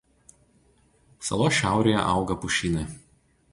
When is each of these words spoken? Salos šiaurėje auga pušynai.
Salos 1.27 1.55
šiaurėje 1.59 2.01
auga 2.15 2.41
pušynai. 2.47 2.85